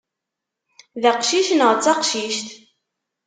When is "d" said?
1.01-1.03, 1.73-1.79